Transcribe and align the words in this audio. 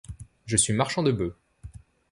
Je 0.47 0.57
suis 0.57 0.73
marchand 0.73 1.03
de 1.03 1.11
bœufs. 1.11 1.35